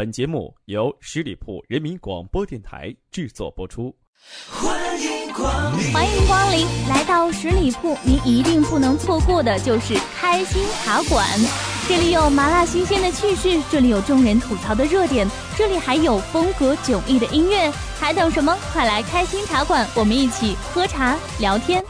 [0.00, 3.94] 本节目由十里铺人民广播电台制作播出。
[4.48, 11.28] 欢迎光临，欢迎光临来到十里铺，您一定不能错过的就是开心茶馆。
[11.86, 17.70] 这里有麻辣新鲜的趣事，这里有众人吐槽的热点，这里还有风格迥异的音乐。
[17.98, 18.56] 还等什么？
[18.72, 21.84] 快来开心茶馆，我们一起喝茶聊天。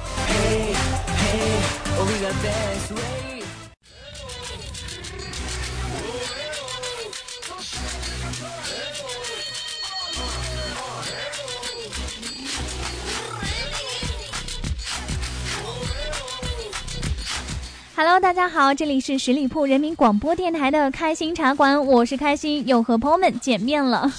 [18.02, 24.10] Hello，大家好，这里是十里铺人民广播电台的开心茶馆，我是开心，又和朋友们见面了。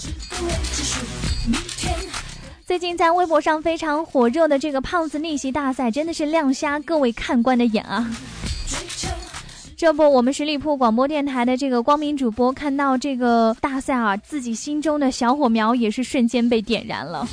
[2.64, 8.08] 最近在微博上非常火热的这个胖子逆袭大赛，真的是亮瞎各位看官的眼啊！
[9.76, 17.28] 这不，我们十里铺广播电台的这个光明主播看到这个大赛啊，自己心中的小火苗也是瞬间被点燃了。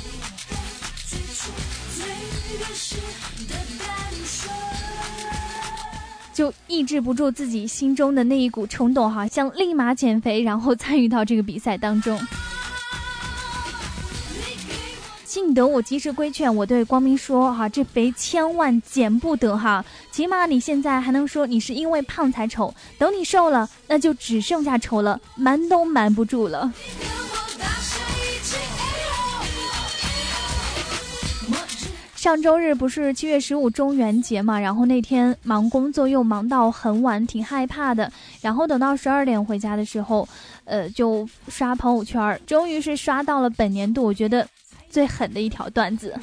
[6.39, 12.17] 就抑制不住自己心中的那一股冲动，哈，想立马减肥，然后参与到这个比赛当中。
[15.25, 26.71] 幸得我及时规劝，我对光明说，哈，这肥千万减不得，哈，起码你现在还能说你是因为胖才丑，等你瘦了，那就只剩下丑了，瞒都瞒不住了。
[32.19, 38.11] 上周日不是七月十五中元节嘛，然后那天忙工作又忙到很晚，挺害怕的。
[38.41, 40.27] 然后等到十二点回家的时候，
[40.65, 44.45] 呃，就刷朋友圈，终于是刷到了本年度我觉得
[44.89, 46.13] 最狠的一条段子。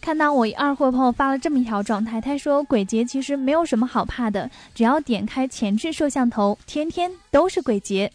[0.00, 8.12] 看到我一二货朋友发了这么一条状态，他说：“鬼节其实没有什么好怕的，只要点开前置摄像头，天天都是鬼节。”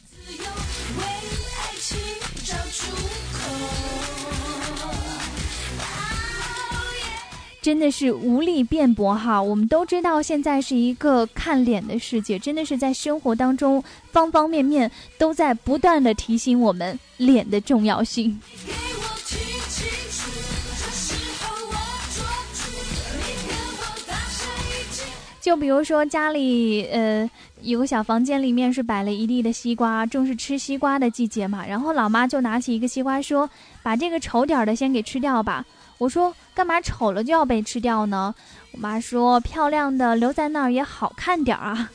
[7.61, 18.39] 真的是无力辩驳哈，我们都知道现在是一个看脸的世界，真的是在生活当中方方面面都在不断的提醒我们脸的重要性。
[25.41, 27.30] 就比如说家里呃
[27.61, 33.49] 有个小房间里面是摆了一地的西瓜，正是吃西瓜的季节嘛，然后老妈就拿起一个西瓜说
[33.83, 35.65] ：“把这个丑点的先给吃掉吧。”
[35.99, 38.33] 我说干嘛丑了就要被吃掉呢？
[38.71, 41.92] 我妈说漂亮的留在那儿也好看点儿啊。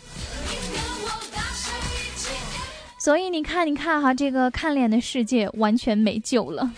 [2.99, 6.71] 所以你看，你看哈，这个看脸的世界完全没救了。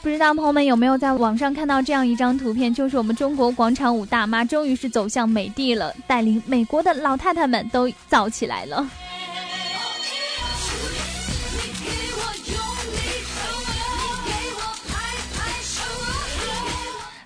[0.00, 2.72] 不知道朋友们有没有在网上看到这样一张图片？
[2.72, 8.88] 就是我们中国广场舞大妈终于是走向美帝了，带领美国的老太太们都燥起来了。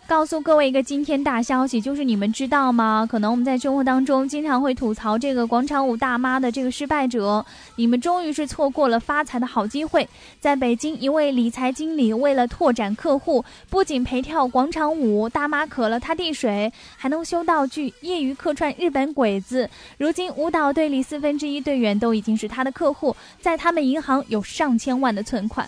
[0.09, 3.07] 告诉各位一个惊天大消息，就是你们知道吗？
[3.11, 7.45] 可能我们在生活当中经常会吐槽这个广场舞大妈的这个失败者，
[7.75, 10.09] 你们终于是错过了发财的好机会。
[10.39, 19.69] 在北京，一位理财经理为了拓展客户，不仅陪跳广场舞，大妈渴了他递水，还能修道具，业余客串日本鬼子。
[19.99, 25.67] 如今，舞蹈队里四分之一队员都已经是他的客户，在他们银行有上千万的存款。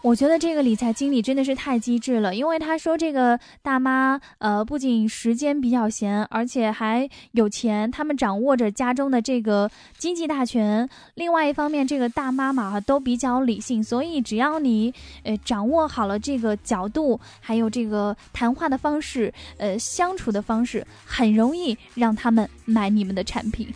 [0.00, 10.88] 我觉得这个理财经理真的是太机智了，因为他说这个大妈，呃，不仅时间比较闲，而且还有钱，他们掌握着家中的这个经济大权。
[11.14, 14.94] 另外一方面，这个大妈嘛都比较理性，所以只要你
[15.24, 23.68] 呃掌握好了这个角度，还有这个谈话的方式，呃，相处的方式，很容易让他们买你们的产品。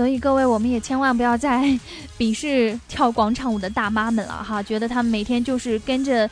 [0.00, 1.78] 所以各位，我们也千万不要再
[2.16, 4.62] 鄙视跳广场舞的大妈们了哈！
[4.62, 6.26] 觉得他们每天就是跟着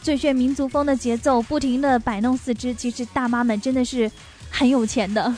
[0.00, 2.72] 最炫民族风的节奏，不停的摆弄四肢。
[2.72, 4.08] 其实大妈们真的是
[4.52, 5.34] 很有钱的。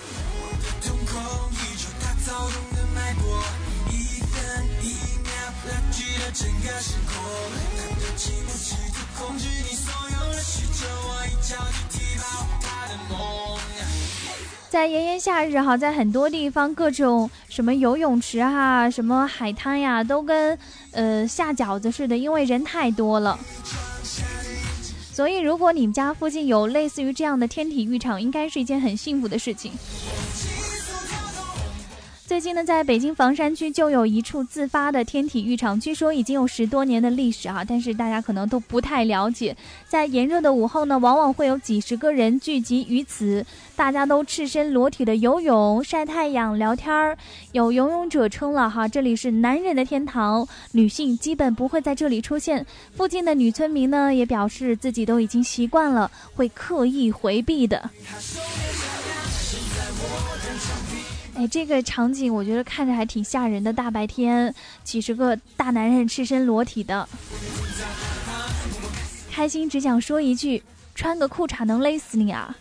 [14.69, 20.57] 在炎炎夏日哈，在很多地方各种什么游泳池啊、什么海滩呀，都跟
[20.93, 23.39] 呃下饺子似的，因为人太多了。
[25.13, 29.73] 所以，如果你们家附近有类似于这样的天体浴场，应该是一件很幸福的事情。
[32.31, 39.57] 最近呢，在北京房山区就有一处自发的天体浴场，据说已经有十多年的历史啊，但是大家可能都不太了解。
[39.89, 43.45] 在炎热的午后呢，往往会有几十个人聚集于此，
[43.75, 47.19] 大家都赤身裸体的游泳、晒太阳、聊天儿。
[47.51, 52.65] 有游泳者称了哈，这里是男人的天堂，女性基本不会在这里出现。
[52.95, 57.91] 附近的女村民呢，也表示自己都已经习惯了，会刻意回避的。
[61.41, 63.73] 哎，这个场景我觉得看着还挺吓人的。
[63.73, 64.55] 大白天，
[64.85, 67.09] 几十个大男人赤身裸体的，
[69.33, 70.63] 开心只想说一句：
[70.95, 72.55] 穿个裤衩能勒死你啊！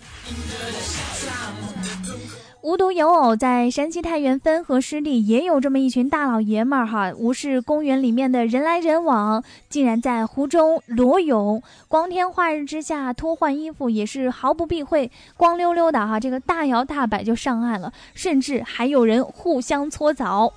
[2.61, 11.63] 无独有偶，在山西太原汾河湿地也有这么一群大老爷们儿哈，无视公园里面的人来人往，竟然在湖中裸泳。
[11.87, 20.51] 光天化日之下脱换衣服也是毫不避讳，光溜溜的哈，这个大摇大摆就上岸了，甚至还有人互相搓澡。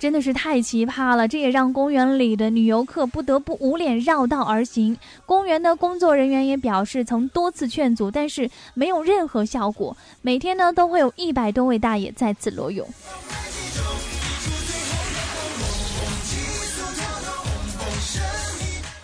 [0.00, 4.96] 真的是太奇葩了，这也让公园里的女游客不得不捂脸绕道而行。
[5.26, 9.94] 公园的工作人员也表示，曾多次劝阻，但是没有任何效果。
[10.22, 12.88] 每天呢，都会有一百多位大爷在此裸泳。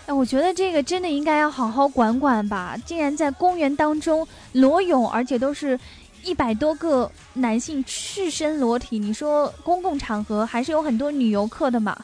[0.06, 2.74] 哎，我觉得这个真的应该要好好管管吧！
[2.86, 5.78] 竟然在公园当中裸泳，而且都是。
[6.26, 11.96] 一百多个男性赤身裸体，你说公共场合还是有很多女游客的嘛？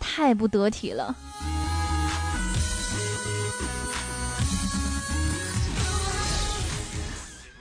[0.00, 1.16] 太不得体了。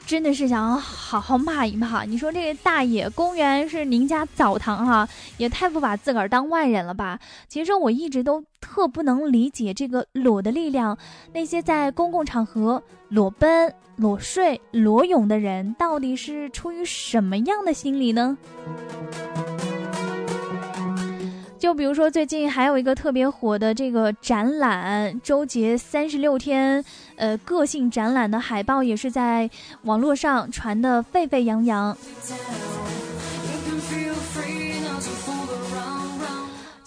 [0.07, 2.06] 真的是想好好骂一骂。
[2.06, 5.07] 你说这个大爷，公园是您家澡堂哈，
[5.38, 7.19] 也太不把自个儿当外人了吧？
[7.50, 10.98] 其实我一直都特不能理解这个裸的力量，
[11.33, 18.38] 那些在公共场合裸奔、裸睡、裸泳的人，到底是出于什么样的心理呢？
[21.59, 26.83] 就比如说，最近还有一个特别火的这个展览——周杰三十六天，
[27.15, 29.50] 呃，个性展览的海报也是在
[29.83, 31.98] 网络上传的沸沸扬扬。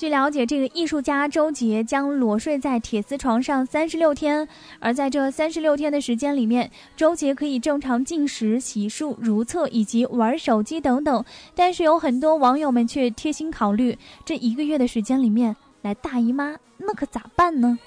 [0.01, 4.49] 据了解，这个艺术家周杰将裸睡在铁丝床上三十六天，
[4.79, 11.23] 而在这三十六天的时间里面，周杰可以正常进食、洗漱、如厕以及玩手机等等。
[11.55, 17.79] 但是有很多网友们却贴心考虑，这一个月的时间里面来大姨妈，那可咋办呢？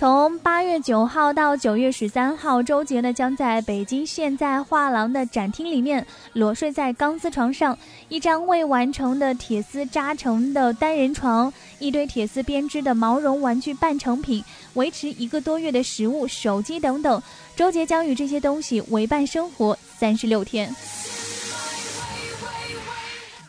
[0.00, 7.76] 从八月九号到九月十三号，周杰呢将在北京现代画廊的展厅里面裸睡在钢丝床上，
[8.08, 14.42] 一张未完成的铁丝扎成的单人床，一堆铁丝编织的毛绒玩具半成品，
[14.72, 17.22] 维持一个多月的食物、手机等等，
[17.54, 20.74] 周杰将与这些东西为伴生活三十六天。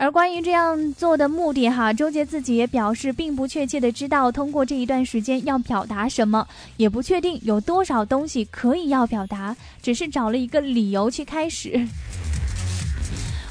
[0.01, 11.87] 而关于这样做的目的，哈，周杰自己也表示并不确切的知道通过这一段时间要表达什么，也不确定有多少东西可以要表达，只是找了一个理由去开始。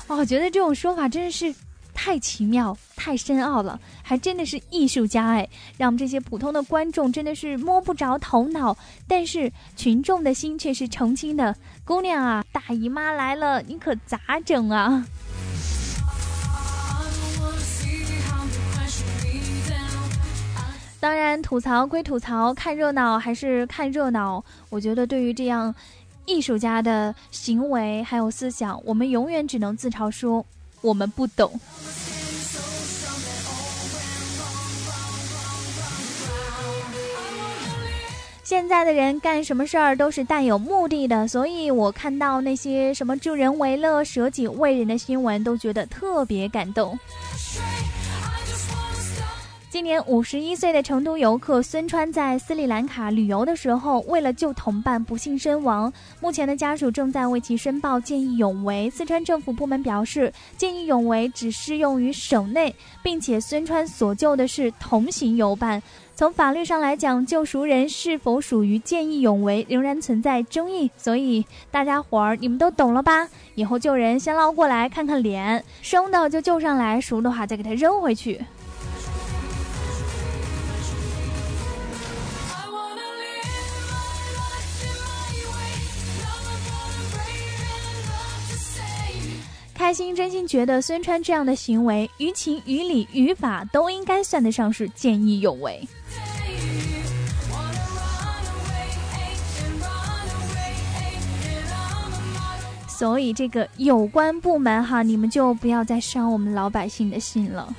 [0.08, 1.54] 哦，我觉得这种说法真的是
[1.94, 5.48] 太奇妙、太深奥了，还真的是艺术家哎，
[5.78, 8.76] 让我们这些普通的观众真的是摸不着头脑，
[9.06, 11.54] 但是群众的心却是澄清的。
[11.84, 15.06] 姑娘啊，大姨妈来了，你可咋整啊？
[21.00, 24.44] 当然，吐槽归吐槽，看热闹还是看热闹。
[24.68, 25.74] 我觉得，对于这样
[26.26, 30.44] 艺术家的行为还有思想，我们永远只能自嘲说
[30.82, 31.58] 我们不懂。
[38.44, 46.98] 现在的人干什么事儿都是带有目的的，所以我看到那些什么助人为乐、舍己为人的新闻，都觉得特别感动。
[49.70, 55.90] 今年五十一岁的成都游客孙川在斯里兰卡旅游的时候，为了救同伴不幸身亡。
[56.20, 58.90] 目前的家属正在为其申报见义勇为。
[58.90, 65.80] 四川政府部门表示，见义勇为只适用于省内，并且孙川所救的是同行游伴。
[66.16, 70.90] 从法律上来讲，救赎人是否属于见义勇为仍然存在争议。
[70.96, 73.28] 所以大家伙儿，你们都懂了吧？
[73.54, 78.44] 以后救人先捞过来看看脸，生的就救上来，熟的话再给他扔回去。
[89.80, 95.80] 开心真心觉得孙川这样的行为于情于理于法都应该算得上是见义勇为。
[102.86, 107.74] 所以这个有关部门哈你们就不要再伤我们老百姓的心了。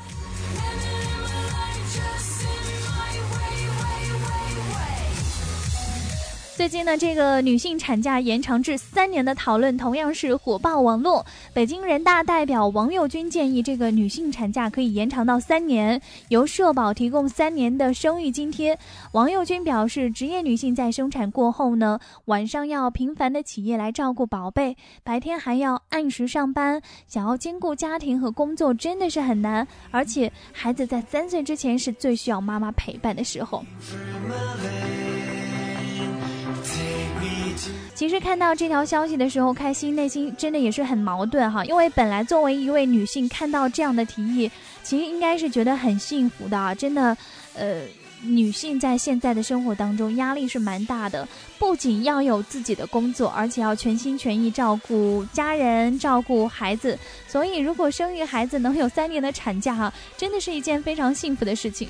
[6.61, 11.25] 最近呢，这个女性产假延长至三年的讨论同样是火爆网络。
[11.55, 18.77] 北京人大代表王佑军建议，这个女性产假可以延长到三年，由社保提供三年的生育津贴。
[19.13, 29.67] 王佑军表示，职业女性在生产过后呢，晚上要频繁的起夜来照顾宝贝，白天还要按时上班，想要兼顾家庭和工作真的是很难。
[29.89, 33.65] 而且，孩子在三岁之前是最需要妈妈陪伴的时候。
[38.01, 41.63] 其实看到这条消息的时候，开心内心真的也是很矛盾哈。
[41.65, 44.49] 因为本来作为一位女性，看到这样的提议，
[44.81, 46.73] 其实应该是觉得很幸福的啊。
[46.73, 47.15] 真的，
[47.53, 47.83] 呃，
[48.23, 51.27] 女性在现在的生活当中压力是蛮大的，
[51.59, 56.97] 不仅要有自己的工作，而且要全心全意照顾家人、照顾孩子。
[57.27, 61.87] 所以，如果生育孩子能有三年的产假哈，真的是一件非常幸福的事情。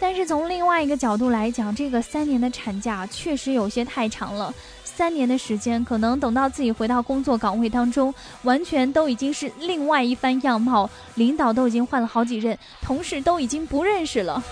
[0.00, 4.52] 但是从另外一个角度来讲，这个三年的产假确实有些太长了。
[4.82, 14.42] 三年的时间，可能等到自己回到工作岗位当中，完全都已经是另外一番样貌，领导都已经换了好几任，同事都已经不认识了。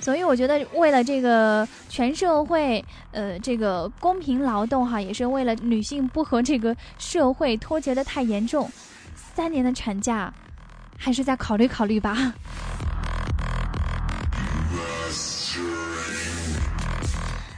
[0.00, 8.70] 所以我觉得，为了这个全社会，呃，这个公平劳动哈，也是为了女性不和这个社会脱节的太严重，
[9.14, 10.32] 三年的产假。
[11.04, 12.32] 还是再考虑考虑吧。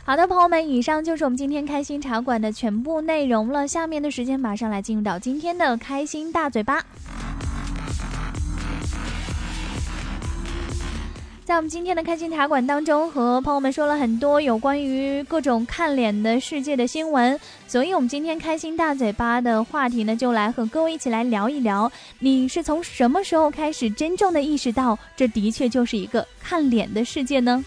[0.07, 3.69] 好的，朋友们，以上就是我们今天开心茶馆的全部内容了。
[3.69, 6.83] 下面的时间马上来进入到今天的开心大嘴巴。
[11.45, 27.63] 在我们今天的开心茶馆当中，和朋友们说了很多有关于各种看脸的世界的新闻，所以我们今天开心大嘴巴的话题呢，就来和各位一起来聊一聊，你是从什么时候开始真正的意识到，这的确就是一个看脸的世界呢？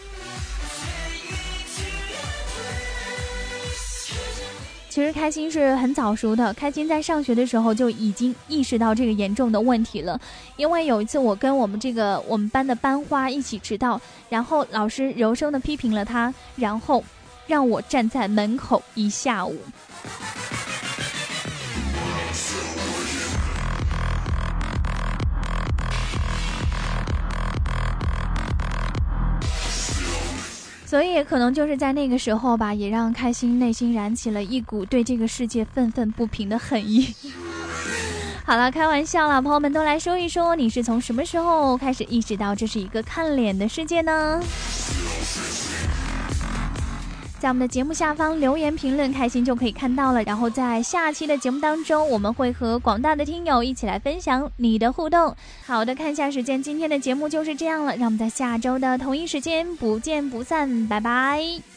[4.97, 10.19] 其实开心是很早熟的，开心在上学的时候就已经意识到这个严重的问题了。
[10.55, 17.03] 因为有一次我跟我们这个我们班的班花一起迟到，然后老师柔声的批评了他，然后
[17.45, 19.55] 让我站在门口一下午。
[30.87, 37.13] 所以，可能就是在那个时候吧，也让开心内心燃起了一股对这个世界愤愤不平的恨意。
[38.47, 44.41] 好了，开玩笑了，朋友们都来说一说，你是从什么时候开始意识到这是一个看脸的世界呢？
[47.39, 50.23] 在我们的节目下方留言评论，开心就可以看到了。
[50.23, 55.35] 然后在下期的节目当中，我们会和广大的听友一起来分享你的互动。
[55.65, 61.76] 好的，看一下时间，今天的节目就是这样了，让我们在下周的同一时间不见不散，拜拜。